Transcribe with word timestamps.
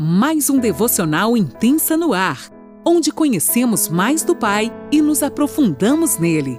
mais 0.00 0.48
um 0.48 0.60
devocional 0.60 1.36
intensa 1.36 1.96
no 1.96 2.12
ar, 2.12 2.52
onde 2.86 3.10
conhecemos 3.10 3.88
mais 3.88 4.22
do 4.22 4.36
Pai 4.36 4.70
e 4.92 5.02
nos 5.02 5.24
aprofundamos 5.24 6.18
nele. 6.18 6.56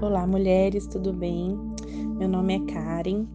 Olá, 0.00 0.26
mulheres, 0.26 0.86
tudo 0.86 1.12
bem? 1.12 1.60
Meu 2.18 2.26
nome 2.26 2.54
é 2.56 2.72
Karen, 2.72 3.26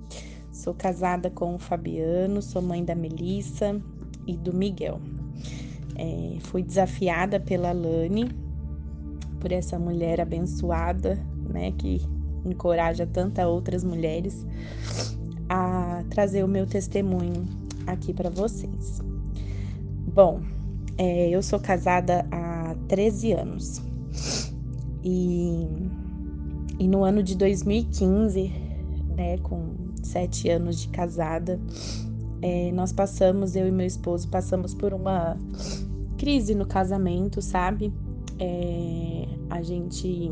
sou 0.51 0.73
casada 0.73 1.29
com 1.29 1.53
o 1.53 1.59
Fabiano, 1.59 2.41
sou 2.41 2.63
mãe 2.63 2.83
da 2.83 2.95
Melissa 2.95 3.79
e 4.25 4.35
do 4.35 4.51
Miguel. 4.51 4.99
É, 5.95 6.39
fui 6.39 6.63
desafiada 6.63 7.39
pela 7.39 7.71
Lani, 7.71 8.27
por 9.39 9.51
essa 9.51 9.77
mulher 9.77 10.19
abençoada, 10.19 11.23
né, 11.47 11.71
que 11.73 12.01
encoraja 12.43 13.05
tantas 13.05 13.45
outras 13.45 13.83
mulheres 13.83 14.43
a 15.49 16.03
trazer 16.09 16.43
o 16.43 16.47
meu 16.47 16.65
testemunho 16.65 17.45
aqui 17.87 18.13
para 18.13 18.29
vocês. 18.29 19.01
Bom, 20.13 20.41
é, 20.97 21.29
eu 21.29 21.41
sou 21.41 21.59
casada 21.59 22.25
há 22.31 22.75
13 22.87 23.33
anos 23.33 23.81
e, 25.03 25.67
e 26.77 26.87
no 26.87 27.03
ano 27.03 27.23
de 27.23 27.35
2015, 27.35 28.51
né, 29.15 29.37
com 29.39 29.75
sete 30.03 30.49
anos 30.49 30.81
de 30.81 30.89
casada, 30.89 31.59
é, 32.41 32.71
nós 32.71 32.91
passamos, 32.91 33.55
eu 33.55 33.67
e 33.67 33.71
meu 33.71 33.85
esposo, 33.85 34.27
passamos 34.29 34.73
por 34.73 34.93
uma 34.93 35.37
crise 36.17 36.55
no 36.55 36.65
casamento, 36.65 37.41
sabe? 37.41 37.93
É, 38.39 39.27
a 39.49 39.61
gente 39.61 40.31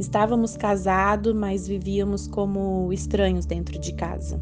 Estávamos 0.00 0.56
casados, 0.56 1.34
mas 1.34 1.68
vivíamos 1.68 2.26
como 2.26 2.90
estranhos 2.90 3.44
dentro 3.44 3.78
de 3.78 3.92
casa. 3.92 4.40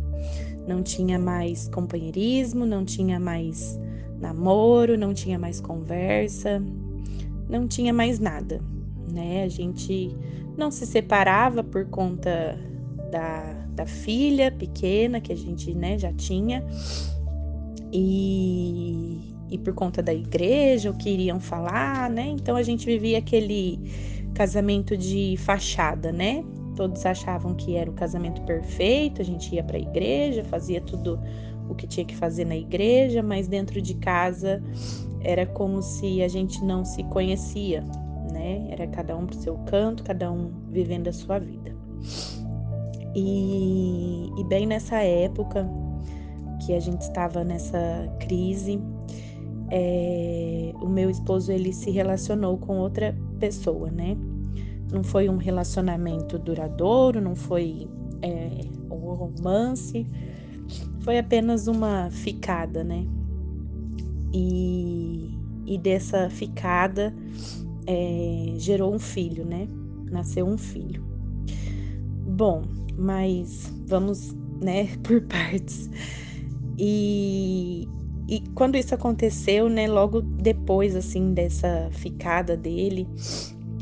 Não 0.68 0.84
tinha 0.84 1.18
mais 1.18 1.68
companheirismo, 1.68 2.64
não 2.64 2.84
tinha 2.84 3.18
mais 3.18 3.76
namoro, 4.20 4.96
não 4.96 5.12
tinha 5.12 5.36
mais 5.36 5.60
conversa, 5.60 6.62
não 7.48 7.66
tinha 7.66 7.92
mais 7.92 8.20
nada, 8.20 8.62
né? 9.12 9.42
A 9.42 9.48
gente 9.48 10.14
não 10.56 10.70
se 10.70 10.86
separava 10.86 11.64
por 11.64 11.86
conta 11.86 12.56
da, 13.10 13.52
da 13.74 13.84
filha 13.84 14.52
pequena 14.52 15.20
que 15.20 15.32
a 15.32 15.36
gente 15.36 15.74
né, 15.74 15.98
já 15.98 16.12
tinha 16.12 16.64
e, 17.92 19.34
e 19.50 19.58
por 19.58 19.74
conta 19.74 20.00
da 20.00 20.14
igreja, 20.14 20.88
o 20.88 20.96
que 20.96 21.10
iriam 21.10 21.40
falar, 21.40 22.08
né? 22.08 22.28
Então 22.28 22.54
a 22.54 22.62
gente 22.62 22.86
vivia 22.86 23.18
aquele 23.18 23.80
casamento 24.38 24.96
de 24.96 25.34
fachada, 25.38 26.12
né? 26.12 26.44
Todos 26.76 27.04
achavam 27.04 27.56
que 27.56 27.74
era 27.74 27.90
o 27.90 27.92
casamento 27.92 28.40
perfeito, 28.42 29.20
a 29.20 29.24
gente 29.24 29.52
ia 29.52 29.64
para 29.64 29.76
a 29.76 29.80
igreja, 29.80 30.44
fazia 30.44 30.80
tudo 30.80 31.18
o 31.68 31.74
que 31.74 31.88
tinha 31.88 32.06
que 32.06 32.14
fazer 32.14 32.44
na 32.44 32.56
igreja, 32.56 33.20
mas 33.20 33.48
dentro 33.48 33.82
de 33.82 33.94
casa 33.94 34.62
era 35.22 35.44
como 35.44 35.82
se 35.82 36.22
a 36.22 36.28
gente 36.28 36.64
não 36.64 36.84
se 36.84 37.02
conhecia, 37.02 37.82
né? 38.32 38.68
Era 38.70 38.86
cada 38.86 39.16
um 39.16 39.26
pro 39.26 39.34
seu 39.34 39.56
canto, 39.66 40.04
cada 40.04 40.30
um 40.30 40.52
vivendo 40.70 41.08
a 41.08 41.12
sua 41.12 41.40
vida. 41.40 41.74
E, 43.16 44.30
e 44.38 44.44
bem 44.44 44.66
nessa 44.66 45.02
época 45.02 45.68
que 46.64 46.72
a 46.74 46.78
gente 46.78 47.00
estava 47.00 47.42
nessa 47.42 48.08
crise, 48.20 48.80
é, 49.68 50.72
o 50.80 50.86
meu 50.86 51.10
esposo 51.10 51.50
ele 51.50 51.72
se 51.72 51.90
relacionou 51.90 52.56
com 52.56 52.78
outra 52.78 53.18
pessoa, 53.40 53.90
né? 53.90 54.16
Não 54.92 55.02
foi 55.02 55.28
um 55.28 55.36
relacionamento 55.36 56.38
duradouro, 56.38 57.20
não 57.20 57.36
foi 57.36 57.88
é, 58.22 58.60
um 58.90 59.14
romance, 59.14 60.06
foi 61.00 61.18
apenas 61.18 61.66
uma 61.66 62.10
ficada, 62.10 62.82
né? 62.82 63.06
E, 64.32 65.30
e 65.66 65.78
dessa 65.78 66.28
ficada 66.30 67.14
é, 67.86 68.54
gerou 68.56 68.94
um 68.94 68.98
filho, 68.98 69.44
né? 69.44 69.66
Nasceu 70.10 70.46
um 70.46 70.58
filho. 70.58 71.02
Bom, 72.26 72.62
mas 72.96 73.72
vamos, 73.86 74.34
né, 74.60 74.88
por 75.02 75.22
partes. 75.22 75.90
E, 76.78 77.88
e 78.28 78.40
quando 78.54 78.76
isso 78.76 78.94
aconteceu, 78.94 79.68
né, 79.68 79.88
logo 79.88 80.20
depois 80.20 80.94
assim 80.94 81.32
dessa 81.32 81.88
ficada 81.90 82.56
dele, 82.56 83.08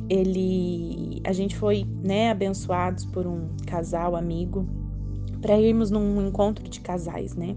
ele 0.08 1.20
a 1.24 1.32
gente 1.32 1.56
foi, 1.56 1.86
né, 2.02 2.30
abençoados 2.30 3.04
por 3.04 3.26
um 3.26 3.48
casal 3.66 4.16
amigo 4.16 4.66
para 5.40 5.58
irmos 5.58 5.90
num 5.90 6.26
encontro 6.26 6.68
de 6.68 6.80
casais, 6.80 7.34
né? 7.34 7.56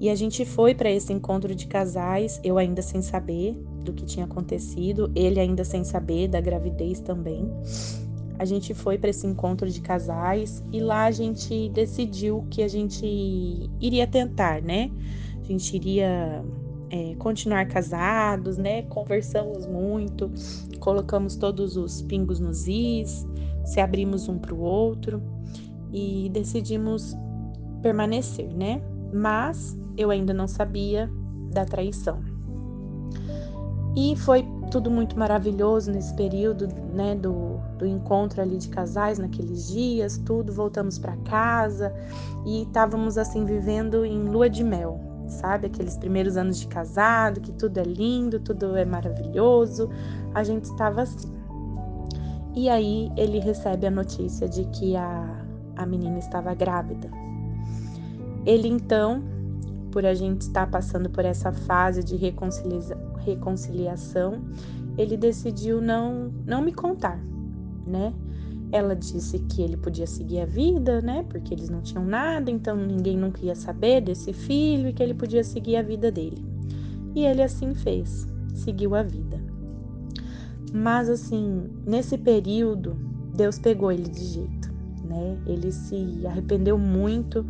E 0.00 0.08
a 0.08 0.14
gente 0.14 0.44
foi 0.44 0.74
para 0.74 0.90
esse 0.90 1.12
encontro 1.12 1.54
de 1.54 1.66
casais, 1.66 2.40
eu 2.44 2.56
ainda 2.56 2.82
sem 2.82 3.02
saber 3.02 3.54
do 3.84 3.92
que 3.92 4.04
tinha 4.04 4.26
acontecido, 4.26 5.10
ele 5.14 5.40
ainda 5.40 5.64
sem 5.64 5.82
saber 5.82 6.28
da 6.28 6.40
gravidez 6.40 7.00
também. 7.00 7.50
A 8.38 8.44
gente 8.44 8.72
foi 8.74 8.96
para 8.96 9.10
esse 9.10 9.26
encontro 9.26 9.68
de 9.68 9.80
casais 9.80 10.62
e 10.72 10.78
lá 10.78 11.06
a 11.06 11.10
gente 11.10 11.68
decidiu 11.70 12.46
que 12.48 12.62
a 12.62 12.68
gente 12.68 13.04
iria 13.80 14.06
tentar, 14.06 14.62
né? 14.62 14.90
a 15.48 15.52
gente 15.52 15.74
iria 15.76 16.44
é, 16.90 17.14
continuar 17.18 17.66
casados, 17.66 18.58
né? 18.58 18.82
Conversamos 18.82 19.66
muito, 19.66 20.30
colocamos 20.88 21.36
todos 21.36 21.76
os 21.76 22.00
pingos 22.00 22.40
nos 22.40 22.66
is, 22.66 23.26
se 23.62 23.78
abrimos 23.78 24.26
um 24.26 24.38
para 24.38 24.54
o 24.54 24.60
outro 24.60 25.22
e 25.92 26.30
decidimos 26.32 27.14
permanecer, 27.82 28.48
né? 28.54 28.80
Mas 29.12 29.76
eu 29.98 30.10
ainda 30.10 30.32
não 30.32 30.48
sabia 30.48 31.10
da 31.52 31.66
traição. 31.66 32.22
E 33.94 34.16
foi 34.16 34.46
tudo 34.70 34.90
muito 34.90 35.18
maravilhoso 35.18 35.90
nesse 35.92 36.14
período, 36.14 36.66
né, 36.94 37.14
do, 37.14 37.58
do 37.78 37.84
encontro 37.84 38.40
ali 38.40 38.56
de 38.56 38.70
casais, 38.70 39.18
naqueles 39.18 39.68
dias, 39.68 40.16
tudo, 40.24 40.54
voltamos 40.54 40.98
para 40.98 41.18
casa 41.18 41.92
e 42.46 42.62
estávamos 42.62 43.18
assim 43.18 43.44
vivendo 43.44 44.06
em 44.06 44.22
lua 44.22 44.48
de 44.48 44.64
mel, 44.64 44.98
sabe? 45.28 45.66
Aqueles 45.66 45.96
primeiros 45.96 46.36
anos 46.36 46.58
de 46.58 46.66
casado, 46.66 47.40
que 47.40 47.52
tudo 47.52 47.78
é 47.78 47.84
lindo, 47.84 48.40
tudo 48.40 48.76
é 48.76 48.84
maravilhoso. 48.84 49.88
A 50.34 50.42
gente 50.42 50.64
estava 50.64 51.02
assim. 51.02 51.32
E 52.54 52.68
aí 52.68 53.10
ele 53.16 53.38
recebe 53.38 53.86
a 53.86 53.90
notícia 53.90 54.48
de 54.48 54.64
que 54.66 54.96
a, 54.96 55.46
a 55.76 55.86
menina 55.86 56.18
estava 56.18 56.54
grávida. 56.54 57.10
Ele 58.44 58.68
então, 58.68 59.22
por 59.92 60.04
a 60.04 60.14
gente 60.14 60.42
estar 60.42 60.68
passando 60.70 61.10
por 61.10 61.24
essa 61.24 61.52
fase 61.52 62.02
de 62.02 62.16
reconcilia 62.16 62.96
reconciliação, 63.18 64.42
ele 64.96 65.16
decidiu 65.16 65.82
não, 65.82 66.32
não 66.46 66.62
me 66.62 66.72
contar, 66.72 67.20
né? 67.86 68.14
Ela 68.70 68.94
disse 68.94 69.38
que 69.38 69.62
ele 69.62 69.76
podia 69.76 70.06
seguir 70.06 70.40
a 70.40 70.46
vida, 70.46 71.00
né? 71.00 71.24
Porque 71.28 71.54
eles 71.54 71.70
não 71.70 71.80
tinham 71.80 72.04
nada, 72.04 72.50
então 72.50 72.76
ninguém 72.76 73.16
nunca 73.16 73.44
ia 73.44 73.54
saber 73.54 74.02
desse 74.02 74.32
filho 74.32 74.88
e 74.88 74.92
que 74.92 75.02
ele 75.02 75.14
podia 75.14 75.42
seguir 75.42 75.76
a 75.76 75.82
vida 75.82 76.10
dele. 76.10 76.44
E 77.14 77.24
ele 77.24 77.42
assim 77.42 77.74
fez, 77.74 78.26
seguiu 78.54 78.94
a 78.94 79.02
vida. 79.02 79.42
Mas 80.72 81.08
assim, 81.08 81.64
nesse 81.86 82.18
período, 82.18 82.96
Deus 83.34 83.58
pegou 83.58 83.90
ele 83.90 84.08
de 84.08 84.24
jeito, 84.24 84.72
né? 85.04 85.38
Ele 85.46 85.72
se 85.72 86.26
arrependeu 86.26 86.78
muito 86.78 87.44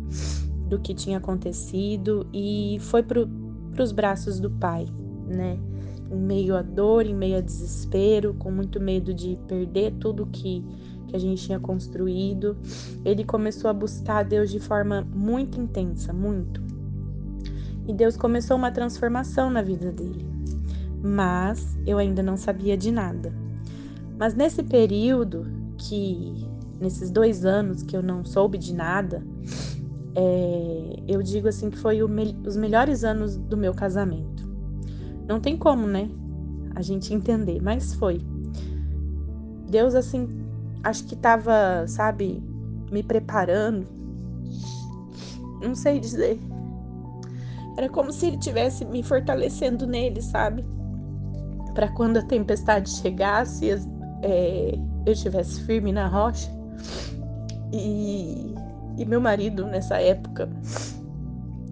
do 0.69 0.79
que 0.79 0.93
tinha 0.93 1.17
acontecido 1.17 2.27
e 2.31 2.77
foi 2.79 3.03
para 3.03 3.27
os 3.83 3.91
braços 3.91 4.39
do 4.39 4.49
pai, 4.51 4.85
né? 5.27 5.57
Em 6.11 6.19
meio 6.19 6.55
à 6.55 6.61
dor, 6.61 7.05
em 7.05 7.13
meio 7.13 7.37
a 7.37 7.41
desespero, 7.41 8.33
com 8.35 8.51
muito 8.51 8.79
medo 8.79 9.13
de 9.13 9.37
perder 9.47 9.93
tudo 9.99 10.25
que 10.27 10.63
que 11.09 11.15
a 11.15 11.19
gente 11.19 11.43
tinha 11.43 11.59
construído. 11.59 12.55
Ele 13.03 13.23
começou 13.23 13.69
a 13.69 13.73
buscar 13.73 14.19
a 14.19 14.23
Deus 14.23 14.49
de 14.49 14.59
forma 14.59 15.05
muito 15.13 15.59
intensa, 15.59 16.13
muito. 16.13 16.61
E 17.87 17.93
Deus 17.93 18.15
começou 18.15 18.55
uma 18.55 18.71
transformação 18.71 19.49
na 19.49 19.61
vida 19.61 19.91
dele. 19.91 20.25
Mas 21.01 21.77
eu 21.85 21.97
ainda 21.97 22.21
não 22.21 22.37
sabia 22.37 22.77
de 22.77 22.91
nada. 22.91 23.33
Mas 24.17 24.35
nesse 24.35 24.61
período 24.61 25.47
que, 25.77 26.47
nesses 26.79 27.09
dois 27.09 27.45
anos 27.45 27.81
que 27.81 27.97
eu 27.97 28.03
não 28.03 28.23
soube 28.23 28.57
de 28.57 28.75
nada, 28.75 29.25
é, 30.15 31.03
eu 31.07 31.23
digo 31.23 31.47
assim 31.47 31.69
que 31.69 31.77
foi 31.77 32.05
me 32.07 32.35
os 32.45 32.55
melhores 32.55 33.03
anos 33.03 33.37
do 33.37 33.57
meu 33.57 33.73
casamento. 33.73 34.47
Não 35.27 35.39
tem 35.39 35.57
como, 35.57 35.87
né? 35.87 36.09
A 36.75 36.81
gente 36.81 37.13
entender, 37.13 37.61
mas 37.61 37.93
foi. 37.95 38.21
Deus 39.69 39.95
assim 39.95 40.27
acho 40.83 41.05
que 41.05 41.15
tava, 41.15 41.85
sabe, 41.87 42.43
me 42.91 43.03
preparando. 43.03 43.87
Não 45.61 45.75
sei 45.75 45.99
dizer. 45.99 46.39
Era 47.77 47.89
como 47.89 48.11
se 48.11 48.27
ele 48.27 48.37
tivesse 48.37 48.85
me 48.85 49.03
fortalecendo 49.03 49.87
nele, 49.87 50.21
sabe? 50.21 50.65
Para 51.73 51.87
quando 51.89 52.17
a 52.17 52.23
tempestade 52.23 52.89
chegasse, 52.89 53.69
é, 54.21 54.77
eu 55.05 55.13
estivesse 55.13 55.61
firme 55.61 55.91
na 55.91 56.07
rocha. 56.07 56.49
E, 57.71 58.55
e 58.97 59.05
meu 59.05 59.21
marido 59.21 59.65
nessa 59.65 60.01
época 60.01 60.49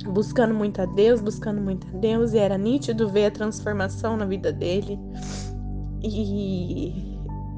buscando 0.07 0.53
muito 0.53 0.81
a 0.81 0.85
Deus, 0.85 1.21
buscando 1.21 1.61
muito 1.61 1.85
a 1.87 1.99
Deus, 1.99 2.33
e 2.33 2.37
era 2.37 2.57
nítido 2.57 3.09
ver 3.09 3.25
a 3.25 3.31
transformação 3.31 4.15
na 4.15 4.25
vida 4.25 4.51
dele. 4.51 4.97
E 6.01 7.16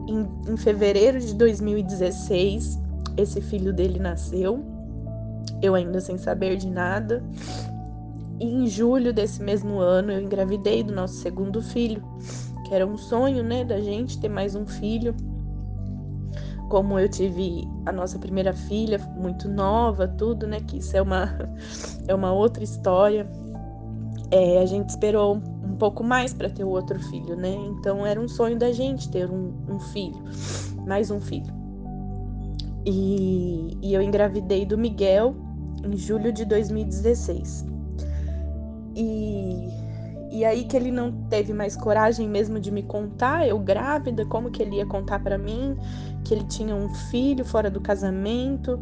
em, 0.10 0.28
em 0.52 0.58
fevereiro 0.58 1.20
de 1.20 1.34
2016, 1.36 2.80
esse 3.18 3.42
filho 3.42 3.74
dele 3.74 4.00
nasceu, 4.00 4.64
eu 5.62 5.76
ainda 5.76 6.00
sem 6.00 6.18
saber 6.18 6.58
de 6.58 6.68
nada. 6.68 7.24
E 8.40 8.46
em 8.46 8.68
julho 8.68 9.14
desse 9.14 9.42
mesmo 9.44 9.80
ano, 9.80 10.12
eu 10.12 10.22
engravidei 10.22 10.82
do 10.82 10.94
nosso 10.94 11.16
segundo 11.16 11.62
filho, 11.62 12.02
que 12.66 12.74
era 12.74 12.86
um 12.86 12.98
sonho, 12.98 13.44
né, 13.44 13.66
da 13.66 13.82
gente 13.82 14.20
ter 14.20 14.30
mais 14.30 14.56
um 14.56 14.66
filho. 14.66 15.14
Como 16.70 16.98
eu 17.00 17.10
tive 17.10 17.68
a 17.86 17.92
nossa 17.92 18.18
primeira 18.18 18.54
filha 18.54 19.00
muito 19.18 19.50
nova, 19.50 20.08
tudo, 20.08 20.48
né, 20.48 20.60
que 20.62 20.78
isso 20.78 20.96
é 20.96 21.02
uma 21.02 21.30
é 22.08 22.16
uma 22.16 22.32
outra 22.32 22.64
história. 22.64 23.28
É, 24.32 24.60
a 24.60 24.66
gente 24.66 24.90
esperou 24.90 25.36
um 25.36 25.76
pouco 25.76 26.04
mais 26.04 26.34
para 26.34 26.50
ter 26.50 26.64
o 26.64 26.70
outro 26.70 27.00
filho, 27.00 27.36
né? 27.36 27.52
Então 27.52 28.06
era 28.06 28.20
um 28.20 28.28
sonho 28.28 28.58
da 28.58 28.72
gente 28.72 29.10
ter 29.10 29.30
um, 29.30 29.54
um 29.68 29.80
filho, 29.80 30.22
mais 30.86 31.10
um 31.10 31.20
filho. 31.20 31.54
E, 32.86 33.78
e 33.82 33.94
eu 33.94 34.02
engravidei 34.02 34.66
do 34.66 34.78
Miguel 34.78 35.36
em 35.84 35.98
julho 35.98 36.32
de 36.32 36.46
2016. 36.46 37.66
E, 38.96 39.70
e 40.32 40.46
aí 40.46 40.64
que 40.66 40.76
ele 40.76 40.92
não 40.92 41.12
teve 41.30 41.54
mais 41.54 41.76
coragem 41.76 42.28
mesmo 42.28 42.60
de 42.60 42.72
me 42.72 42.84
contar, 42.84 43.48
eu 43.48 43.58
grávida, 43.58 44.26
como 44.26 44.52
que 44.52 44.62
ele 44.62 44.78
ia 44.78 44.86
contar 44.86 45.20
para 45.20 45.38
mim 45.38 45.78
que 46.24 46.34
ele 46.34 46.44
tinha 46.44 46.76
um 46.76 46.90
filho 47.10 47.44
fora 47.46 47.72
do 47.72 47.82
casamento, 47.82 48.80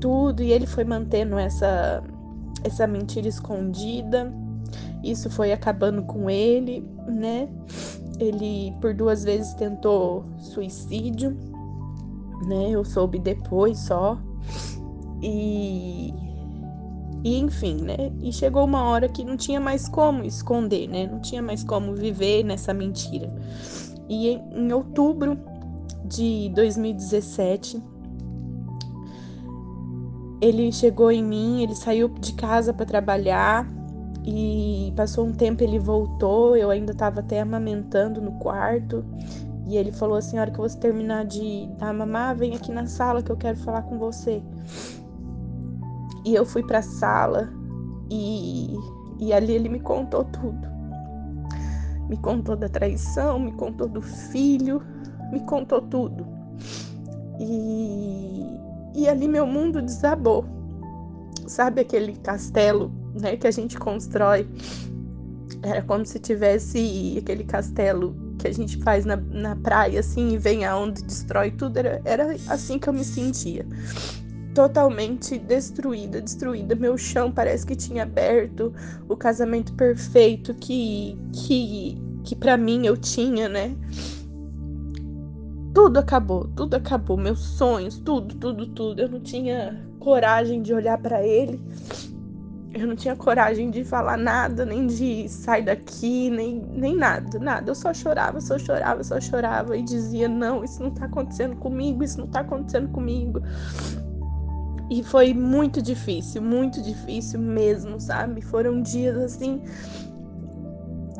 tudo, 0.00 0.42
e 0.42 0.52
ele 0.52 0.66
foi 0.66 0.84
mantendo 0.84 1.38
essa 1.38 2.02
essa 2.64 2.86
mentira 2.86 3.28
escondida. 3.28 4.32
Isso 5.02 5.30
foi 5.30 5.52
acabando 5.52 6.02
com 6.02 6.28
ele, 6.28 6.84
né? 7.06 7.48
Ele 8.18 8.74
por 8.80 8.94
duas 8.94 9.24
vezes 9.24 9.54
tentou 9.54 10.24
suicídio, 10.38 11.36
né? 12.46 12.70
Eu 12.70 12.84
soube 12.84 13.18
depois 13.18 13.78
só. 13.78 14.18
E 15.22 16.12
e 17.24 17.38
enfim, 17.38 17.76
né? 17.82 18.12
E 18.22 18.32
chegou 18.32 18.64
uma 18.64 18.84
hora 18.84 19.08
que 19.08 19.24
não 19.24 19.36
tinha 19.36 19.60
mais 19.60 19.88
como 19.88 20.24
esconder, 20.24 20.88
né? 20.88 21.06
Não 21.06 21.20
tinha 21.20 21.42
mais 21.42 21.64
como 21.64 21.94
viver 21.94 22.44
nessa 22.44 22.72
mentira. 22.72 23.32
E 24.08 24.28
em, 24.28 24.42
em 24.54 24.72
outubro 24.72 25.38
de 26.04 26.50
2017, 26.54 27.82
ele 30.40 30.70
chegou 30.72 31.10
em 31.10 31.22
mim, 31.22 31.62
ele 31.62 31.74
saiu 31.74 32.08
de 32.08 32.32
casa 32.34 32.72
para 32.72 32.86
trabalhar 32.86 33.68
e 34.24 34.92
passou 34.96 35.26
um 35.26 35.32
tempo 35.32 35.62
ele 35.62 35.78
voltou, 35.78 36.56
eu 36.56 36.70
ainda 36.70 36.92
estava 36.92 37.20
até 37.20 37.40
amamentando 37.40 38.20
no 38.20 38.32
quarto. 38.32 39.04
E 39.66 39.76
ele 39.76 39.92
falou 39.92 40.16
assim: 40.16 40.38
"A 40.38 40.42
hora 40.42 40.50
que 40.50 40.58
você 40.58 40.78
terminar 40.78 41.24
de 41.24 41.66
dar 41.78 41.92
mamar, 41.92 42.36
vem 42.36 42.54
aqui 42.54 42.72
na 42.72 42.86
sala 42.86 43.22
que 43.22 43.30
eu 43.30 43.36
quero 43.36 43.56
falar 43.58 43.82
com 43.82 43.98
você". 43.98 44.42
E 46.24 46.34
eu 46.34 46.44
fui 46.44 46.62
para 46.62 46.78
a 46.78 46.82
sala 46.82 47.48
e, 48.10 48.76
e 49.18 49.32
ali 49.32 49.52
ele 49.52 49.68
me 49.68 49.80
contou 49.80 50.24
tudo. 50.24 50.68
Me 52.08 52.16
contou 52.16 52.56
da 52.56 52.68
traição, 52.68 53.38
me 53.38 53.52
contou 53.52 53.88
do 53.88 54.00
filho, 54.00 54.82
me 55.30 55.40
contou 55.40 55.80
tudo. 55.82 56.26
E, 57.38 58.58
e 58.94 59.08
ali 59.08 59.28
meu 59.28 59.46
mundo 59.46 59.80
desabou. 59.80 60.44
Sabe 61.46 61.80
aquele 61.80 62.14
castelo, 62.16 62.90
né, 63.14 63.36
que 63.36 63.46
a 63.46 63.50
gente 63.50 63.78
constrói? 63.78 64.48
Era 65.62 65.82
como 65.82 66.04
se 66.04 66.18
tivesse 66.18 67.16
aquele 67.18 67.44
castelo 67.44 68.14
que 68.38 68.46
a 68.46 68.52
gente 68.52 68.76
faz 68.78 69.04
na, 69.04 69.16
na 69.16 69.56
praia, 69.56 70.00
assim, 70.00 70.30
e 70.34 70.38
vem 70.38 70.64
a 70.64 70.76
onda 70.76 71.00
e 71.00 71.02
destrói 71.02 71.50
tudo. 71.50 71.78
Era, 71.78 72.00
era 72.04 72.36
assim 72.48 72.78
que 72.78 72.88
eu 72.88 72.92
me 72.92 73.04
sentia 73.04 73.66
totalmente 74.54 75.38
destruída, 75.38 76.20
destruída. 76.20 76.74
Meu 76.74 76.98
chão 76.98 77.30
parece 77.30 77.64
que 77.64 77.76
tinha 77.76 78.02
aberto, 78.02 78.72
o 79.08 79.16
casamento 79.16 79.72
perfeito 79.74 80.52
que 80.54 81.16
que 81.32 81.96
que 82.24 82.34
para 82.34 82.56
mim 82.56 82.84
eu 82.84 82.96
tinha, 82.96 83.48
né? 83.48 83.76
Tudo 85.72 85.98
acabou, 85.98 86.48
tudo 86.56 86.74
acabou, 86.74 87.16
meus 87.16 87.38
sonhos, 87.38 87.98
tudo, 87.98 88.34
tudo, 88.34 88.66
tudo. 88.66 89.00
Eu 89.00 89.08
não 89.08 89.20
tinha 89.20 89.80
coragem 90.00 90.60
de 90.60 90.74
olhar 90.74 90.98
para 90.98 91.24
ele. 91.24 91.60
Eu 92.74 92.86
não 92.86 92.94
tinha 92.94 93.16
coragem 93.16 93.70
de 93.70 93.82
falar 93.82 94.18
nada, 94.18 94.64
nem 94.64 94.86
de 94.86 95.28
sair 95.28 95.64
daqui, 95.64 96.28
nem, 96.28 96.62
nem 96.70 96.94
nada, 96.94 97.38
nada. 97.38 97.70
Eu 97.70 97.74
só 97.74 97.94
chorava, 97.94 98.40
só 98.40 98.58
chorava, 98.58 99.02
só 99.02 99.18
chorava 99.20 99.76
e 99.76 99.82
dizia: 99.82 100.28
Não, 100.28 100.62
isso 100.62 100.82
não 100.82 100.90
tá 100.90 101.06
acontecendo 101.06 101.56
comigo, 101.56 102.04
isso 102.04 102.20
não 102.20 102.26
tá 102.26 102.40
acontecendo 102.40 102.88
comigo. 102.88 103.42
E 104.90 105.02
foi 105.02 105.34
muito 105.34 105.82
difícil, 105.82 106.42
muito 106.42 106.82
difícil 106.82 107.40
mesmo, 107.40 108.00
sabe? 108.00 108.40
Foram 108.42 108.82
dias 108.82 109.16
assim 109.16 109.62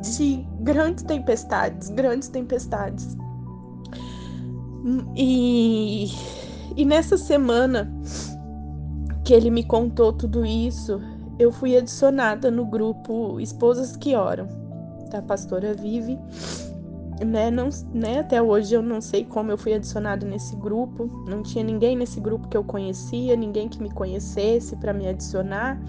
de 0.01 0.47
grandes 0.61 1.03
tempestades, 1.05 1.89
grandes 1.91 2.29
tempestades. 2.29 3.17
E, 5.17 6.07
e 6.77 6.85
nessa 6.85 7.17
semana 7.17 7.93
que 9.25 9.35
ele 9.35 9.51
me 9.51 9.65
contou 9.65 10.13
tudo 10.13 10.47
isso, 10.47 11.01
eu 11.39 11.53
fui 11.53 11.77
adicionada 11.77 12.51
no 12.51 12.67
grupo 12.67 13.39
Esposas 13.41 13.97
que 13.97 14.15
Oram, 14.15 14.47
da 15.11 15.23
pastora 15.23 15.75
Vive 15.75 16.19
né, 17.25 17.51
não, 17.51 17.69
né, 17.93 18.21
até 18.21 18.41
hoje 18.41 18.75
eu 18.75 18.83
não 18.83 19.01
sei 19.01 19.25
como 19.25 19.51
eu 19.51 19.59
fui 19.59 19.75
adicionado 19.75 20.25
nesse 20.27 20.55
grupo. 20.57 21.07
Não 21.29 21.43
tinha 21.43 21.65
ninguém 21.65 21.97
nesse 21.97 22.21
grupo 22.21 22.49
que 22.49 22.57
eu 22.57 22.65
conhecia, 22.65 23.37
ninguém 23.37 23.69
que 23.69 23.83
me 23.83 23.91
conhecesse 23.91 24.77
para 24.77 24.93
me 24.93 25.09
adicionar 25.09 25.81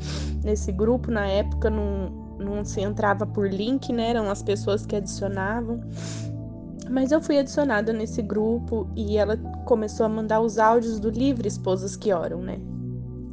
nesse 0.44 0.72
grupo. 0.72 1.12
Na 1.12 1.28
época 1.28 1.70
não, 1.70 2.10
não 2.40 2.66
se 2.66 2.82
entrava 2.82 3.26
por 3.26 3.48
link, 3.48 3.92
né? 3.94 4.10
Eram 4.12 4.30
as 4.30 4.42
pessoas 4.42 4.86
que 4.86 4.96
adicionavam. 4.96 5.82
Mas 6.90 7.12
eu 7.12 7.22
fui 7.22 7.38
adicionada 7.38 7.94
nesse 7.94 8.22
grupo 8.22 8.90
e 8.96 9.18
ela 9.18 9.38
começou 9.66 10.06
a 10.06 10.10
mandar 10.10 10.42
os 10.42 10.58
áudios 10.58 11.00
do 11.00 11.10
livro 11.10 11.48
Esposas 11.48 11.96
que 11.96 12.12
Oram, 12.12 12.42
né? 12.42 12.60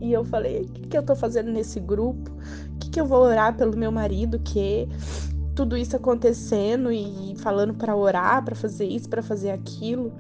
E 0.01 0.13
eu 0.13 0.25
falei: 0.25 0.63
o 0.63 0.69
que, 0.69 0.87
que 0.89 0.99
eu 0.99 1.03
tô 1.03 1.15
fazendo 1.15 1.51
nesse 1.51 1.81
grupo? 1.81 2.31
O 2.75 2.79
que, 2.79 2.91
que 2.91 3.01
eu 3.01 3.07
vou 3.07 3.21
orar 3.21 3.57
pelo 3.57 3.77
meu 3.77 3.91
marido? 3.91 4.39
Que 4.39 4.89
tudo 5.55 5.77
isso 5.77 5.97
acontecendo 5.97 6.93
e 6.93 7.35
falando 7.39 7.75
para 7.75 7.97
orar, 7.97 8.45
para 8.45 8.55
fazer 8.55 8.85
isso, 8.85 9.09
para 9.09 9.23
fazer 9.23 9.51
aquilo. 9.51 10.13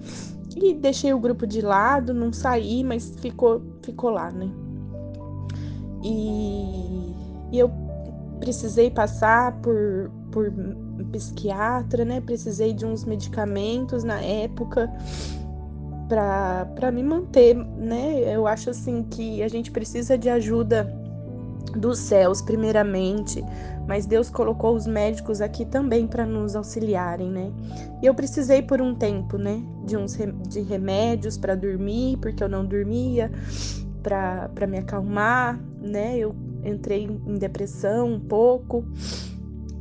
E 0.56 0.73
deixei 0.73 1.12
o 1.12 1.18
grupo 1.18 1.47
de 1.47 1.61
lado, 1.61 2.14
não 2.14 2.33
saí, 2.33 2.83
mas 2.83 3.14
ficou 3.21 3.62
ficou 3.83 4.11
lá, 4.11 4.30
né? 4.30 4.50
E, 6.02 7.14
e 7.52 7.59
eu 7.59 7.71
precisei 8.40 8.90
passar 8.90 9.61
por, 9.61 10.11
por 10.30 10.50
psiquiatra, 11.12 12.04
né? 12.04 12.21
Precisei 12.21 12.73
de 12.73 12.87
uns 12.87 13.04
medicamentos 13.04 14.02
na 14.02 14.21
época 14.21 14.90
para 16.09 16.91
me 16.93 17.03
manter, 17.03 17.55
né? 17.57 18.23
Eu 18.35 18.47
acho 18.47 18.71
assim 18.71 19.03
que 19.03 19.43
a 19.43 19.49
gente 19.49 19.71
precisa 19.71 20.17
de 20.17 20.29
ajuda 20.29 20.93
dos 21.77 21.99
céus, 21.99 22.41
primeiramente, 22.41 23.45
mas 23.87 24.07
Deus 24.07 24.31
colocou 24.31 24.75
os 24.75 24.87
médicos 24.87 25.41
aqui 25.41 25.65
também 25.65 26.07
para 26.07 26.25
nos 26.25 26.57
auxiliarem, 26.57 27.31
né? 27.31 27.53
E 28.03 28.07
eu 28.07 28.15
precisei 28.15 28.63
por 28.63 28.81
um 28.81 28.95
tempo, 28.95 29.37
né, 29.37 29.63
de 29.85 29.97
uns 29.97 30.17
de 30.49 30.61
remédios 30.61 31.37
para 31.37 31.55
dormir, 31.55 32.17
porque 32.19 32.43
eu 32.43 32.49
não 32.49 32.65
dormia, 32.65 33.31
para 34.03 34.67
me 34.67 34.79
acalmar, 34.79 35.61
né? 35.81 36.17
Eu 36.17 36.35
entrei 36.65 37.05
em 37.05 37.35
depressão 37.35 38.15
um 38.15 38.21
pouco, 38.21 38.85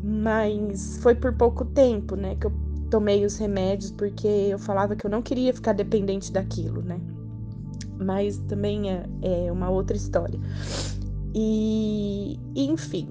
mas 0.04 0.98
foi 1.02 1.16
por 1.16 1.34
pouco 1.34 1.66
tempo, 1.66 2.16
né, 2.16 2.36
que 2.36 2.46
eu 2.48 2.65
tomei 2.90 3.26
os 3.26 3.38
remédios 3.38 3.92
porque 3.92 4.28
eu 4.28 4.60
falava 4.60 4.96
que 4.96 5.06
eu 5.06 5.10
não 5.10 5.22
queria 5.22 5.54
ficar 5.54 5.74
dependente 5.74 6.32
daquilo, 6.32 6.82
né? 6.82 7.00
Mas 8.00 8.38
também 8.48 8.92
é, 8.92 9.06
é 9.22 9.52
uma 9.52 9.70
outra 9.70 9.96
história. 9.96 10.40
E, 11.34 12.40
enfim, 12.56 13.10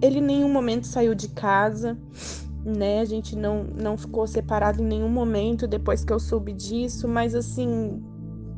ele 0.00 0.18
em 0.18 0.22
nenhum 0.22 0.52
momento 0.52 0.86
saiu 0.86 1.14
de 1.14 1.28
casa, 1.28 1.96
né? 2.64 3.00
A 3.00 3.04
gente 3.04 3.36
não, 3.36 3.64
não 3.64 3.96
ficou 3.96 4.26
separado 4.26 4.82
em 4.82 4.86
nenhum 4.86 5.08
momento 5.08 5.66
depois 5.66 6.04
que 6.04 6.12
eu 6.12 6.18
soube 6.18 6.52
disso, 6.52 7.08
mas 7.08 7.34
assim, 7.34 8.02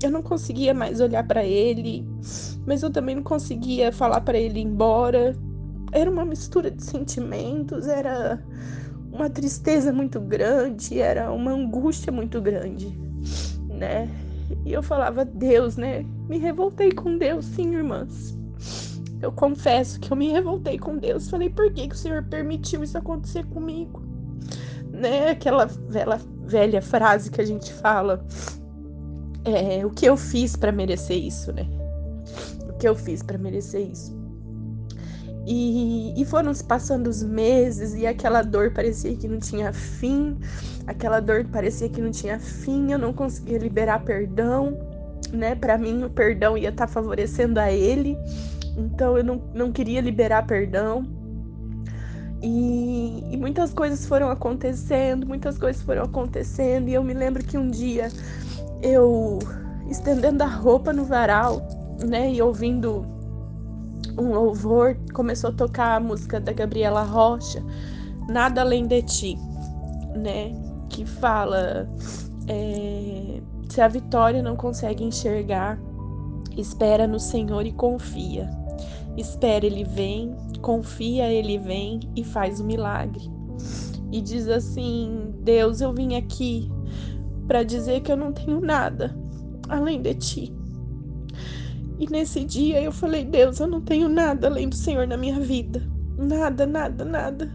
eu 0.02 0.10
não 0.10 0.22
conseguia 0.22 0.72
mais 0.74 1.00
olhar 1.00 1.26
para 1.26 1.44
ele, 1.44 2.06
mas 2.66 2.82
eu 2.82 2.90
também 2.90 3.16
não 3.16 3.22
conseguia 3.22 3.92
falar 3.92 4.20
para 4.20 4.38
ele 4.38 4.60
ir 4.60 4.64
embora. 4.64 5.36
Era 5.92 6.10
uma 6.10 6.24
mistura 6.24 6.70
de 6.70 6.82
sentimentos, 6.82 7.86
era 7.86 8.42
uma 9.14 9.30
tristeza 9.30 9.92
muito 9.92 10.20
grande, 10.20 11.00
era 11.00 11.32
uma 11.32 11.52
angústia 11.52 12.12
muito 12.12 12.40
grande, 12.40 12.88
né? 13.68 14.08
E 14.66 14.72
eu 14.72 14.82
falava, 14.82 15.24
Deus, 15.24 15.76
né? 15.76 16.04
Me 16.28 16.36
revoltei 16.36 16.90
com 16.90 17.16
Deus, 17.16 17.44
sim, 17.44 17.74
irmãs. 17.74 18.36
Eu 19.22 19.30
confesso 19.30 20.00
que 20.00 20.12
eu 20.12 20.16
me 20.16 20.32
revoltei 20.32 20.78
com 20.78 20.98
Deus. 20.98 21.30
Falei, 21.30 21.48
por 21.48 21.72
que, 21.72 21.88
que 21.88 21.94
o 21.94 21.98
Senhor 21.98 22.24
permitiu 22.24 22.82
isso 22.82 22.98
acontecer 22.98 23.46
comigo? 23.46 24.02
Né? 24.90 25.30
Aquela 25.30 25.66
velha, 25.66 26.20
velha 26.42 26.82
frase 26.82 27.30
que 27.30 27.40
a 27.40 27.46
gente 27.46 27.72
fala. 27.72 28.26
É, 29.44 29.86
o 29.86 29.90
que 29.90 30.06
eu 30.06 30.16
fiz 30.16 30.56
para 30.56 30.72
merecer 30.72 31.18
isso, 31.18 31.52
né? 31.52 31.66
O 32.68 32.72
que 32.74 32.88
eu 32.88 32.94
fiz 32.94 33.22
para 33.22 33.38
merecer 33.38 33.88
isso? 33.90 34.23
E, 35.46 36.14
e 36.20 36.24
foram 36.24 36.54
se 36.54 36.64
passando 36.64 37.08
os 37.08 37.22
meses 37.22 37.94
e 37.94 38.06
aquela 38.06 38.40
dor 38.40 38.72
parecia 38.72 39.14
que 39.14 39.28
não 39.28 39.38
tinha 39.38 39.72
fim, 39.72 40.38
aquela 40.86 41.20
dor 41.20 41.44
parecia 41.52 41.88
que 41.88 42.00
não 42.00 42.10
tinha 42.10 42.38
fim, 42.38 42.92
eu 42.92 42.98
não 42.98 43.12
conseguia 43.12 43.58
liberar 43.58 44.02
perdão, 44.04 44.78
né? 45.32 45.54
Para 45.54 45.76
mim, 45.76 46.02
o 46.04 46.10
perdão 46.10 46.56
ia 46.56 46.70
estar 46.70 46.86
tá 46.86 46.92
favorecendo 46.92 47.60
a 47.60 47.70
ele, 47.70 48.16
então 48.76 49.18
eu 49.18 49.24
não, 49.24 49.42
não 49.54 49.70
queria 49.70 50.00
liberar 50.00 50.46
perdão. 50.46 51.06
E, 52.42 53.24
e 53.30 53.36
muitas 53.36 53.72
coisas 53.72 54.06
foram 54.06 54.30
acontecendo, 54.30 55.26
muitas 55.26 55.58
coisas 55.58 55.82
foram 55.82 56.04
acontecendo, 56.04 56.88
e 56.88 56.94
eu 56.94 57.02
me 57.02 57.14
lembro 57.14 57.44
que 57.44 57.58
um 57.58 57.70
dia 57.70 58.08
eu 58.82 59.38
estendendo 59.90 60.42
a 60.42 60.46
roupa 60.46 60.92
no 60.92 61.04
varal, 61.04 61.66
né, 62.06 62.32
e 62.32 62.42
ouvindo 62.42 63.13
um 64.18 64.32
louvor, 64.32 64.96
começou 65.12 65.50
a 65.50 65.52
tocar 65.52 65.96
a 65.96 66.00
música 66.00 66.40
da 66.40 66.52
Gabriela 66.52 67.02
Rocha, 67.02 67.62
Nada 68.28 68.60
Além 68.60 68.86
de 68.86 69.02
Ti, 69.02 69.38
né? 70.16 70.52
Que 70.88 71.04
fala: 71.04 71.88
é, 72.48 73.40
se 73.68 73.80
a 73.80 73.88
vitória 73.88 74.42
não 74.42 74.56
consegue 74.56 75.04
enxergar, 75.04 75.80
espera 76.56 77.06
no 77.06 77.18
Senhor 77.18 77.66
e 77.66 77.72
confia. 77.72 78.48
Espera, 79.16 79.64
ele 79.64 79.84
vem, 79.84 80.34
confia, 80.60 81.30
ele 81.30 81.58
vem 81.58 82.00
e 82.16 82.24
faz 82.24 82.60
o 82.60 82.64
milagre. 82.64 83.30
E 84.12 84.20
diz 84.20 84.48
assim: 84.48 85.34
Deus, 85.42 85.80
eu 85.80 85.92
vim 85.92 86.16
aqui 86.16 86.70
para 87.46 87.62
dizer 87.62 88.00
que 88.00 88.10
eu 88.10 88.16
não 88.16 88.32
tenho 88.32 88.60
nada 88.60 89.14
além 89.68 90.00
de 90.00 90.14
ti. 90.14 90.54
E 91.98 92.10
nesse 92.10 92.44
dia 92.44 92.82
eu 92.82 92.92
falei: 92.92 93.24
Deus, 93.24 93.60
eu 93.60 93.66
não 93.66 93.80
tenho 93.80 94.08
nada 94.08 94.48
além 94.48 94.68
do 94.68 94.74
Senhor 94.74 95.06
na 95.06 95.16
minha 95.16 95.38
vida. 95.40 95.82
Nada, 96.18 96.66
nada, 96.66 97.04
nada. 97.04 97.50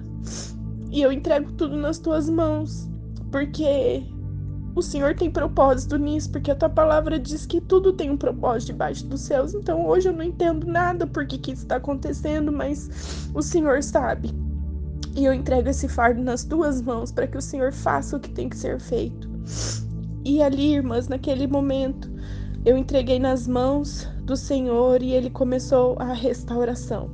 E 0.91 1.01
eu 1.01 1.11
entrego 1.11 1.51
tudo 1.53 1.77
nas 1.77 1.99
tuas 1.99 2.29
mãos. 2.29 2.89
Porque 3.31 4.03
o 4.75 4.81
Senhor 4.81 5.15
tem 5.15 5.29
propósito 5.29 5.97
nisso, 5.97 6.31
porque 6.31 6.51
a 6.51 6.55
tua 6.55 6.69
palavra 6.69 7.19
diz 7.19 7.45
que 7.45 7.61
tudo 7.61 7.93
tem 7.93 8.09
um 8.09 8.17
propósito 8.17 8.67
debaixo 8.67 9.05
dos 9.05 9.21
céus. 9.21 9.53
Então 9.53 9.85
hoje 9.85 10.09
eu 10.09 10.13
não 10.13 10.23
entendo 10.23 10.65
nada 10.65 11.05
porque 11.05 11.37
que 11.37 11.51
isso 11.51 11.63
está 11.63 11.75
acontecendo, 11.75 12.51
mas 12.51 13.29
o 13.33 13.41
Senhor 13.41 13.83
sabe. 13.83 14.31
E 15.15 15.25
eu 15.25 15.33
entrego 15.33 15.69
esse 15.69 15.87
fardo 15.87 16.21
nas 16.21 16.43
tuas 16.43 16.81
mãos 16.81 17.11
para 17.11 17.27
que 17.27 17.37
o 17.37 17.41
Senhor 17.41 17.73
faça 17.73 18.15
o 18.15 18.19
que 18.19 18.29
tem 18.29 18.47
que 18.47 18.57
ser 18.57 18.79
feito. 18.79 19.29
E 20.23 20.41
ali, 20.41 20.75
irmãs, 20.75 21.07
naquele 21.07 21.47
momento, 21.47 22.09
eu 22.65 22.77
entreguei 22.77 23.19
nas 23.19 23.47
mãos 23.47 24.07
do 24.29 24.37
Senhor 24.37 25.01
e 25.01 25.11
ele 25.11 25.31
começou 25.31 25.95
a 25.97 26.13
restauração. 26.13 27.09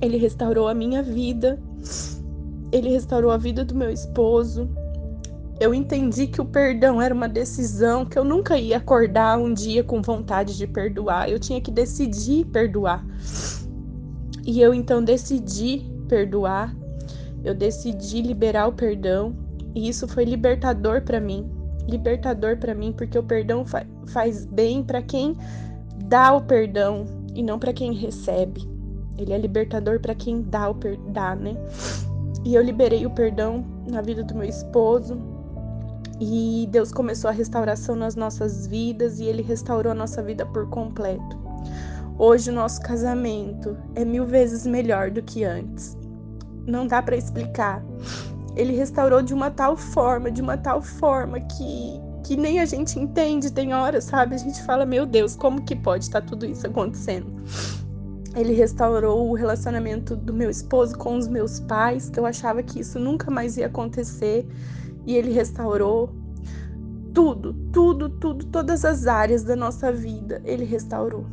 Ele 0.00 0.16
restaurou 0.16 0.66
a 0.66 0.74
minha 0.74 1.02
vida, 1.02 1.60
ele 2.72 2.88
restaurou 2.88 3.30
a 3.30 3.36
vida 3.36 3.62
do 3.62 3.74
meu 3.74 3.90
esposo. 3.90 4.66
Eu 5.60 5.74
entendi 5.74 6.26
que 6.26 6.40
o 6.40 6.44
perdão 6.46 7.00
era 7.00 7.14
uma 7.14 7.28
decisão, 7.28 8.06
que 8.06 8.18
eu 8.18 8.24
nunca 8.24 8.56
ia 8.56 8.78
acordar 8.78 9.38
um 9.38 9.52
dia 9.52 9.84
com 9.84 10.00
vontade 10.00 10.56
de 10.56 10.66
perdoar, 10.66 11.28
eu 11.28 11.38
tinha 11.38 11.60
que 11.60 11.70
decidir 11.70 12.46
perdoar. 12.46 13.04
E 14.46 14.62
eu 14.62 14.72
então 14.72 15.04
decidi 15.04 15.86
perdoar, 16.08 16.74
eu 17.44 17.54
decidi 17.54 18.22
liberar 18.22 18.66
o 18.66 18.72
perdão, 18.72 19.36
e 19.74 19.90
isso 19.90 20.08
foi 20.08 20.24
libertador 20.24 21.02
para 21.02 21.20
mim 21.20 21.50
libertador 21.86 22.56
para 22.56 22.74
mim, 22.74 22.92
porque 22.92 23.18
o 23.18 23.22
perdão 23.22 23.64
fa 23.64 23.84
faz 24.06 24.46
bem 24.46 24.82
para 24.82 25.02
quem 25.02 25.36
dá 26.04 26.32
o 26.32 26.42
perdão 26.42 27.04
e 27.34 27.42
não 27.42 27.58
para 27.58 27.72
quem 27.72 27.92
recebe. 27.92 28.68
Ele 29.16 29.32
é 29.32 29.38
libertador 29.38 30.00
para 30.00 30.14
quem 30.14 30.42
dá 30.42 30.68
o 30.68 30.74
perdão, 30.74 31.36
né? 31.36 31.54
E 32.44 32.54
eu 32.54 32.62
liberei 32.62 33.06
o 33.06 33.10
perdão 33.10 33.64
na 33.88 34.00
vida 34.00 34.22
do 34.22 34.34
meu 34.34 34.48
esposo. 34.48 35.16
E 36.20 36.68
Deus 36.70 36.92
começou 36.92 37.28
a 37.28 37.32
restauração 37.32 37.96
nas 37.96 38.14
nossas 38.14 38.66
vidas 38.66 39.18
e 39.18 39.24
ele 39.24 39.42
restaurou 39.42 39.92
a 39.92 39.94
nossa 39.94 40.22
vida 40.22 40.46
por 40.46 40.68
completo. 40.68 41.38
Hoje 42.18 42.50
o 42.50 42.54
nosso 42.54 42.80
casamento 42.80 43.76
é 43.94 44.04
mil 44.04 44.24
vezes 44.24 44.66
melhor 44.66 45.10
do 45.10 45.22
que 45.22 45.44
antes. 45.44 45.96
Não 46.66 46.86
dá 46.86 47.02
para 47.02 47.16
explicar 47.16 47.84
ele 48.56 48.74
restaurou 48.74 49.22
de 49.22 49.34
uma 49.34 49.50
tal 49.50 49.76
forma, 49.76 50.30
de 50.30 50.40
uma 50.40 50.56
tal 50.56 50.80
forma 50.80 51.40
que, 51.40 52.00
que 52.24 52.36
nem 52.36 52.58
a 52.58 52.64
gente 52.64 52.98
entende. 52.98 53.52
Tem 53.52 53.72
horas, 53.72 54.04
sabe? 54.04 54.34
A 54.34 54.38
gente 54.38 54.60
fala, 54.64 54.84
meu 54.84 55.06
Deus, 55.06 55.36
como 55.36 55.62
que 55.62 55.76
pode 55.76 56.04
estar 56.04 56.20
tá 56.20 56.26
tudo 56.26 56.46
isso 56.46 56.66
acontecendo? 56.66 57.30
Ele 58.34 58.52
restaurou 58.52 59.30
o 59.30 59.34
relacionamento 59.34 60.16
do 60.16 60.32
meu 60.32 60.50
esposo 60.50 60.98
com 60.98 61.16
os 61.16 61.28
meus 61.28 61.60
pais, 61.60 62.10
que 62.10 62.18
eu 62.18 62.26
achava 62.26 62.62
que 62.62 62.80
isso 62.80 62.98
nunca 62.98 63.30
mais 63.30 63.56
ia 63.56 63.66
acontecer, 63.66 64.44
e 65.06 65.14
ele 65.14 65.30
restaurou 65.30 66.12
tudo, 67.12 67.54
tudo, 67.72 68.08
tudo, 68.08 68.44
todas 68.46 68.84
as 68.84 69.06
áreas 69.06 69.44
da 69.44 69.54
nossa 69.54 69.92
vida, 69.92 70.42
ele 70.44 70.64
restaurou. 70.64 71.24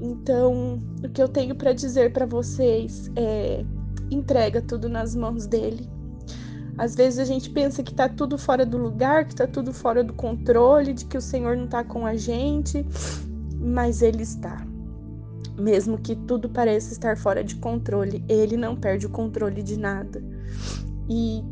Então, 0.00 0.82
o 1.02 1.08
que 1.08 1.22
eu 1.22 1.28
tenho 1.28 1.54
para 1.54 1.72
dizer 1.72 2.12
para 2.12 2.26
vocês 2.26 3.10
é: 3.16 3.64
entrega 4.10 4.60
tudo 4.60 4.88
nas 4.88 5.14
mãos 5.14 5.46
dele. 5.46 5.88
Às 6.78 6.94
vezes 6.94 7.18
a 7.18 7.24
gente 7.24 7.48
pensa 7.50 7.82
que 7.82 7.94
tá 7.94 8.08
tudo 8.08 8.36
fora 8.36 8.66
do 8.66 8.76
lugar, 8.76 9.24
que 9.24 9.34
tá 9.34 9.46
tudo 9.46 9.72
fora 9.72 10.04
do 10.04 10.12
controle, 10.12 10.92
de 10.92 11.06
que 11.06 11.16
o 11.16 11.22
Senhor 11.22 11.56
não 11.56 11.66
tá 11.66 11.82
com 11.82 12.04
a 12.04 12.16
gente, 12.16 12.84
mas 13.58 14.02
ele 14.02 14.22
está. 14.22 14.66
Mesmo 15.58 15.96
que 15.96 16.14
tudo 16.14 16.50
pareça 16.50 16.92
estar 16.92 17.16
fora 17.16 17.42
de 17.42 17.56
controle, 17.56 18.22
ele 18.28 18.58
não 18.58 18.76
perde 18.76 19.06
o 19.06 19.10
controle 19.10 19.62
de 19.62 19.78
nada. 19.78 20.22
E 21.08 21.42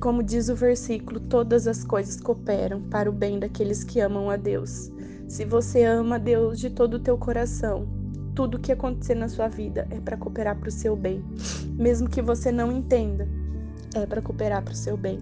como 0.00 0.22
diz 0.22 0.48
o 0.48 0.54
versículo, 0.54 1.20
todas 1.20 1.66
as 1.66 1.84
coisas 1.84 2.18
cooperam 2.18 2.80
para 2.80 3.10
o 3.10 3.12
bem 3.12 3.38
daqueles 3.38 3.84
que 3.84 4.00
amam 4.00 4.30
a 4.30 4.36
Deus. 4.36 4.90
Se 5.28 5.44
você 5.44 5.84
ama 5.84 6.16
a 6.16 6.18
Deus 6.18 6.58
de 6.58 6.70
todo 6.70 6.94
o 6.94 6.98
teu 6.98 7.18
coração, 7.18 7.86
tudo 8.34 8.58
que 8.58 8.72
acontecer 8.72 9.14
na 9.14 9.28
sua 9.28 9.48
vida 9.48 9.86
é 9.90 10.00
para 10.00 10.16
cooperar 10.16 10.58
para 10.58 10.70
o 10.70 10.72
seu 10.72 10.96
bem, 10.96 11.22
mesmo 11.76 12.08
que 12.08 12.22
você 12.22 12.50
não 12.50 12.72
entenda 12.72 13.28
é 13.94 14.06
para 14.06 14.22
cooperar 14.22 14.62
para 14.62 14.72
o 14.72 14.76
seu 14.76 14.96
bem. 14.96 15.20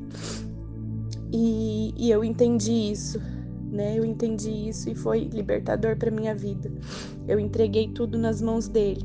E, 1.33 1.93
e 1.97 2.11
eu 2.11 2.25
entendi 2.25 2.73
isso, 2.93 3.21
né? 3.71 3.99
Eu 3.99 4.05
entendi 4.05 4.69
isso 4.69 4.89
e 4.89 4.95
foi 4.95 5.25
libertador 5.25 5.97
para 5.97 6.11
minha 6.11 6.35
vida. 6.35 6.71
Eu 7.27 7.39
entreguei 7.39 7.89
tudo 7.89 8.19
nas 8.19 8.41
mãos 8.41 8.69
dele. 8.69 9.03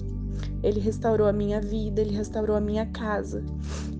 Ele 0.61 0.79
restaurou 0.79 1.27
a 1.27 1.33
minha 1.33 1.59
vida, 1.59 2.01
ele 2.01 2.15
restaurou 2.15 2.55
a 2.55 2.61
minha 2.61 2.85
casa. 2.87 3.43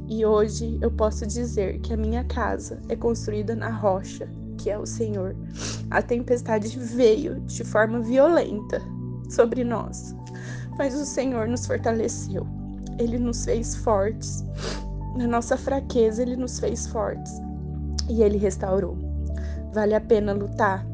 E 0.08 0.26
hoje 0.26 0.78
eu 0.82 0.92
posso 0.92 1.26
dizer 1.26 1.80
que 1.80 1.94
a 1.94 1.98
minha 1.98 2.24
casa 2.26 2.80
é 2.88 2.96
construída 2.96 3.56
na 3.56 3.70
rocha, 3.70 4.30
que 4.58 4.70
é 4.70 4.78
o 4.78 4.86
Senhor. 4.86 5.36
A 5.92 6.02
tempestade 6.02 6.78
veio 6.78 7.40
de 7.42 7.64
forma 7.64 8.00
violenta 8.00 8.82
sobre 9.30 9.64
nós, 9.64 10.16
mas 10.78 10.96
o 10.96 11.06
Senhor 11.06 11.48
nos 11.48 11.66
fortaleceu. 11.66 12.46
Ele 13.00 13.18
nos 13.18 13.44
fez 13.44 13.76
fortes. 13.76 14.44
Na 15.16 15.28
nossa 15.28 15.56
fraqueza, 15.58 16.22
Ele 16.22 16.36
nos 16.36 16.60
fez 16.60 16.88
fortes 16.88 17.42
e 18.10 18.24
Ele 18.24 18.38
restaurou. 18.38 18.98
Vale 19.72 19.96
a 19.96 20.02
pena 20.02 20.34
lutar 20.34 20.86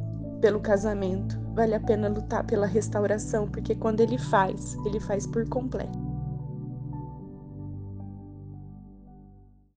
pelo 0.42 0.60
casamento, 0.60 1.40
vale 1.54 1.76
a 1.76 1.80
pena 1.80 2.08
lutar 2.08 2.46
pela 2.46 2.66
restauração, 2.66 3.48
porque 3.48 3.76
quando 3.76 4.02
Ele 4.02 4.18
faz, 4.18 4.76
Ele 4.86 5.00
faz 5.00 5.28
por 5.28 5.48
completo. 5.48 6.09